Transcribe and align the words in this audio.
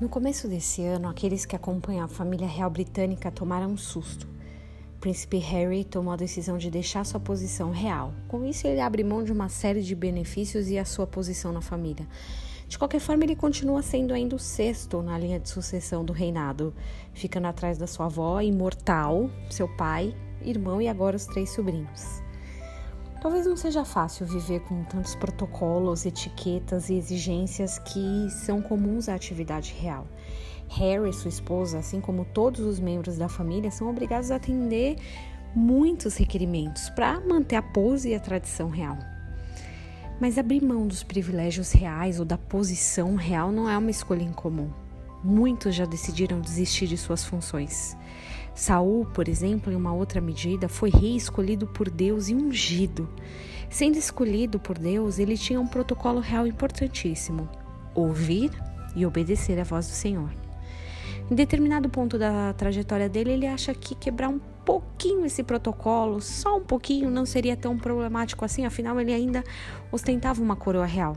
No 0.00 0.08
começo 0.08 0.46
desse 0.48 0.82
ano, 0.82 1.08
aqueles 1.08 1.46
que 1.46 1.56
acompanham 1.56 2.04
a 2.04 2.08
família 2.08 2.46
real 2.46 2.68
britânica 2.68 3.30
tomaram 3.30 3.70
um 3.70 3.76
susto. 3.76 4.28
O 4.96 5.00
príncipe 5.00 5.38
Harry 5.38 5.84
tomou 5.84 6.12
a 6.12 6.16
decisão 6.16 6.58
de 6.58 6.70
deixar 6.70 7.06
sua 7.06 7.20
posição 7.20 7.70
real. 7.70 8.12
Com 8.28 8.44
isso, 8.44 8.66
ele 8.66 8.80
abre 8.80 9.04
mão 9.04 9.22
de 9.22 9.32
uma 9.32 9.48
série 9.48 9.82
de 9.82 9.94
benefícios 9.94 10.68
e 10.68 10.78
a 10.78 10.84
sua 10.84 11.06
posição 11.06 11.52
na 11.52 11.60
família. 11.60 12.06
De 12.66 12.78
qualquer 12.78 13.00
forma, 13.00 13.24
ele 13.24 13.36
continua 13.36 13.82
sendo 13.82 14.12
ainda 14.12 14.34
o 14.34 14.38
sexto 14.38 15.00
na 15.00 15.16
linha 15.16 15.38
de 15.38 15.48
sucessão 15.48 16.04
do 16.04 16.12
reinado, 16.12 16.74
ficando 17.12 17.46
atrás 17.46 17.78
da 17.78 17.86
sua 17.86 18.06
avó 18.06 18.40
imortal, 18.40 19.30
seu 19.48 19.68
pai, 19.68 20.14
irmão 20.42 20.82
e 20.82 20.88
agora 20.88 21.16
os 21.16 21.26
três 21.26 21.50
sobrinhos. 21.50 22.23
Talvez 23.24 23.46
não 23.46 23.56
seja 23.56 23.86
fácil 23.86 24.26
viver 24.26 24.60
com 24.60 24.84
tantos 24.84 25.14
protocolos, 25.14 26.04
etiquetas 26.04 26.90
e 26.90 26.94
exigências 26.94 27.78
que 27.78 28.28
são 28.28 28.60
comuns 28.60 29.08
à 29.08 29.14
atividade 29.14 29.72
real. 29.80 30.06
Harry 30.68 31.08
e 31.08 31.12
sua 31.14 31.30
esposa, 31.30 31.78
assim 31.78 32.02
como 32.02 32.26
todos 32.26 32.60
os 32.60 32.78
membros 32.78 33.16
da 33.16 33.26
família, 33.26 33.70
são 33.70 33.88
obrigados 33.88 34.30
a 34.30 34.36
atender 34.36 34.98
muitos 35.54 36.18
requerimentos 36.18 36.90
para 36.90 37.18
manter 37.18 37.56
a 37.56 37.62
pose 37.62 38.10
e 38.10 38.14
a 38.14 38.20
tradição 38.20 38.68
real. 38.68 38.98
Mas 40.20 40.36
abrir 40.36 40.62
mão 40.62 40.86
dos 40.86 41.02
privilégios 41.02 41.72
reais 41.72 42.20
ou 42.20 42.26
da 42.26 42.36
posição 42.36 43.14
real 43.14 43.50
não 43.50 43.70
é 43.70 43.78
uma 43.78 43.90
escolha 43.90 44.22
incomum. 44.22 44.83
Muitos 45.24 45.74
já 45.74 45.86
decidiram 45.86 46.38
desistir 46.38 46.86
de 46.86 46.98
suas 46.98 47.24
funções. 47.24 47.96
Saul, 48.54 49.06
por 49.06 49.26
exemplo, 49.26 49.72
em 49.72 49.74
uma 49.74 49.94
outra 49.94 50.20
medida, 50.20 50.68
foi 50.68 50.90
rei 50.90 51.16
escolhido 51.16 51.66
por 51.66 51.88
Deus 51.88 52.28
e 52.28 52.34
ungido. 52.34 53.08
Sendo 53.70 53.96
escolhido 53.96 54.60
por 54.60 54.78
Deus, 54.78 55.18
ele 55.18 55.38
tinha 55.38 55.58
um 55.58 55.66
protocolo 55.66 56.20
real 56.20 56.46
importantíssimo: 56.46 57.48
ouvir 57.94 58.50
e 58.94 59.06
obedecer 59.06 59.58
à 59.58 59.64
voz 59.64 59.86
do 59.86 59.94
Senhor. 59.94 60.30
Em 61.30 61.34
determinado 61.34 61.88
ponto 61.88 62.18
da 62.18 62.52
trajetória 62.52 63.08
dele, 63.08 63.32
ele 63.32 63.46
acha 63.46 63.72
que 63.72 63.94
quebrar 63.94 64.28
um 64.28 64.38
pouquinho 64.38 65.24
esse 65.24 65.42
protocolo, 65.42 66.20
só 66.20 66.58
um 66.58 66.64
pouquinho, 66.64 67.10
não 67.10 67.24
seria 67.24 67.56
tão 67.56 67.78
problemático 67.78 68.44
assim, 68.44 68.66
afinal 68.66 69.00
ele 69.00 69.12
ainda 69.12 69.42
ostentava 69.90 70.42
uma 70.42 70.54
coroa 70.54 70.84
real. 70.84 71.16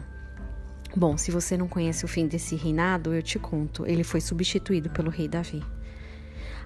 Bom, 0.97 1.15
se 1.15 1.29
você 1.29 1.55
não 1.55 1.67
conhece 1.67 2.03
o 2.05 2.07
fim 2.07 2.25
desse 2.25 2.55
reinado, 2.55 3.13
eu 3.13 3.21
te 3.21 3.37
conto. 3.37 3.85
Ele 3.85 4.03
foi 4.03 4.19
substituído 4.19 4.89
pelo 4.89 5.11
rei 5.11 5.27
Davi. 5.27 5.61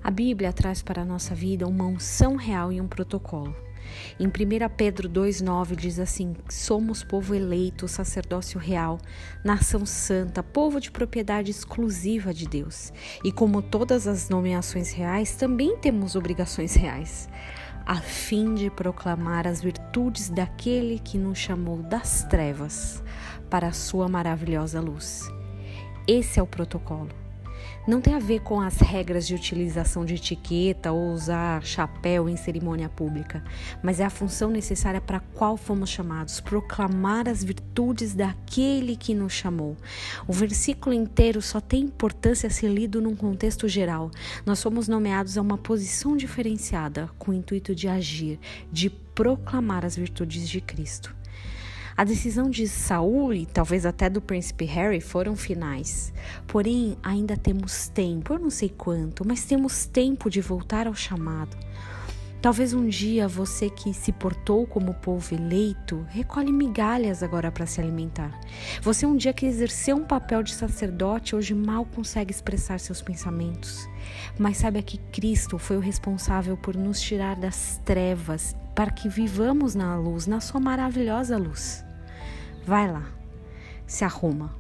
A 0.02 0.10
Bíblia 0.10 0.54
traz 0.54 0.82
para 0.82 1.02
a 1.02 1.06
nossa 1.06 1.36
vida 1.36 1.68
uma 1.68 1.84
unção 1.84 2.38
real 2.38 2.72
e 2.72 2.80
um 2.80 2.88
protocolo. 2.88 3.54
Em 4.18 4.28
1 4.28 4.32
Pedro 4.78 5.10
2,9 5.10 5.76
diz 5.76 6.00
assim: 6.00 6.34
Somos 6.48 7.04
povo 7.04 7.36
eleito, 7.36 7.90
sacerdócio 7.90 8.58
real, 8.58 9.02
nação 9.44 9.86
santa, 9.86 10.42
povo 10.42 10.80
de 10.80 10.92
propriedade 10.92 11.52
exclusiva 11.52 12.34
de 12.34 12.48
Deus. 12.48 12.94
E 13.26 13.34
como 13.34 13.62
todas 13.62 14.08
as 14.08 14.30
nomeações 14.30 14.94
reais, 14.94 15.36
também 15.36 15.76
temos 15.76 16.16
obrigações 16.16 16.74
reais, 16.74 17.28
a 17.86 17.96
fim 17.96 18.54
de 18.54 18.70
proclamar 18.70 19.48
as 19.48 19.62
virtudes 19.62 20.30
daquele 20.30 21.00
que 21.00 21.18
nos 21.18 21.38
chamou 21.38 21.84
das 21.84 22.24
trevas 22.24 23.04
para 23.50 23.68
a 23.68 23.74
sua 23.74 24.08
maravilhosa 24.08 24.80
luz. 24.80 25.30
Esse 26.08 26.40
é 26.40 26.44
o 26.44 26.48
protocolo 26.48 27.21
não 27.88 28.00
tem 28.00 28.14
a 28.14 28.20
ver 28.20 28.42
com 28.42 28.62
as 28.62 28.78
regras 28.78 29.26
de 29.26 29.34
utilização 29.34 30.06
de 30.06 30.16
etiqueta 30.16 30.92
ou 30.92 31.12
usar 31.12 31.64
chapéu 31.64 32.30
em 32.30 32.38
cerimônia 32.38 32.90
pública, 32.90 33.44
mas 33.82 34.00
é 34.00 34.06
a 34.06 34.10
função 34.10 34.50
necessária 34.50 35.02
para 35.02 35.18
a 35.18 35.20
qual 35.20 35.58
fomos 35.58 35.90
chamados, 35.90 36.40
proclamar 36.40 37.28
as 37.28 37.44
virtudes 37.44 38.14
daquele 38.14 38.96
que 38.96 39.14
nos 39.14 39.34
chamou. 39.34 39.76
O 40.28 40.34
versículo 40.34 40.94
inteiro 40.94 41.42
só 41.42 41.60
tem 41.60 41.84
importância 41.84 42.50
se 42.50 42.68
lido 42.68 43.02
num 43.02 43.16
contexto 43.16 43.68
geral. 43.68 44.12
Nós 44.46 44.60
somos 44.60 44.88
nomeados 44.88 45.38
a 45.38 45.42
uma 45.42 45.58
posição 45.58 46.16
diferenciada 46.16 47.10
com 47.18 47.32
o 47.32 47.34
intuito 47.34 47.74
de 47.74 47.88
agir, 47.88 48.40
de 48.72 48.90
proclamar 48.90 49.86
as 49.86 49.96
virtudes 49.96 50.48
de 50.48 50.62
Cristo. 50.62 51.16
A 52.02 52.04
decisão 52.04 52.50
de 52.50 52.68
Saul 52.68 53.32
e 53.32 53.46
talvez 53.46 53.86
até 53.86 54.10
do 54.10 54.20
príncipe 54.20 54.66
Harry 54.66 55.00
foram 55.00 55.36
finais. 55.36 56.12
Porém, 56.48 56.98
ainda 57.04 57.38
temos 57.38 57.90
tempo, 57.90 58.34
eu 58.34 58.40
não 58.40 58.50
sei 58.50 58.70
quanto, 58.70 59.24
mas 59.24 59.46
temos 59.46 59.86
tempo 59.86 60.28
de 60.28 60.42
voltar 60.42 60.88
ao 60.88 60.96
chamado. 60.96 61.56
Talvez 62.42 62.74
um 62.74 62.88
dia 62.88 63.28
você 63.28 63.70
que 63.70 63.94
se 63.94 64.12
portou 64.12 64.66
como 64.66 64.96
povo 64.96 65.36
eleito 65.36 66.04
recolhe 66.10 66.52
migalhas 66.52 67.22
agora 67.22 67.52
para 67.52 67.68
se 67.68 67.80
alimentar. 67.80 68.32
Você 68.82 69.06
um 69.06 69.16
dia 69.16 69.32
que 69.32 69.46
exerceu 69.46 69.96
um 69.96 70.04
papel 70.04 70.42
de 70.42 70.56
sacerdote 70.56 71.36
hoje 71.36 71.54
mal 71.54 71.86
consegue 71.86 72.32
expressar 72.32 72.80
seus 72.80 73.00
pensamentos. 73.00 73.88
Mas 74.40 74.58
saiba 74.58 74.82
que 74.82 74.98
Cristo 74.98 75.60
foi 75.60 75.78
o 75.78 75.80
responsável 75.80 76.58
por 76.58 76.76
nos 76.76 77.00
tirar 77.00 77.36
das 77.36 77.80
trevas 77.86 78.56
para 78.74 78.90
que 78.90 79.08
vivamos 79.08 79.76
na 79.76 79.96
luz, 79.96 80.26
na 80.26 80.40
sua 80.40 80.60
maravilhosa 80.60 81.38
luz. 81.38 81.86
Vai 82.66 82.92
lá, 82.92 83.06
se 83.88 84.04
arruma, 84.04 84.56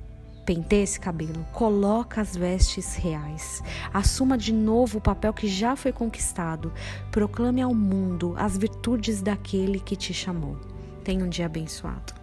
penteia 0.45 0.84
esse 0.84 1.00
cabelo, 1.00 1.45
coloca 1.53 2.19
as 2.19 2.35
vestes 2.35 2.95
reais, 2.95 3.62
assuma 3.94 4.38
de 4.38 4.51
novo 4.51 4.97
o 4.97 5.01
papel 5.01 5.34
que 5.34 5.47
já 5.47 5.75
foi 5.75 5.91
conquistado, 5.91 6.73
proclame 7.11 7.61
ao 7.61 7.73
mundo 7.73 8.34
as 8.38 8.57
virtudes 8.57 9.22
daquele 9.22 9.79
que 9.79 9.95
te 9.95 10.13
chamou. 10.13 10.57
Tenha 11.03 11.23
um 11.23 11.29
dia 11.29 11.45
abençoado. 11.45 12.20